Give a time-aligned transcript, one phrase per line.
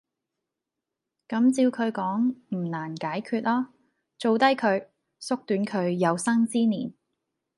[1.29, 3.67] 咁照佢講唔難解決喔，
[4.17, 4.87] 做低佢!
[5.21, 6.91] 縮短佢有生之年!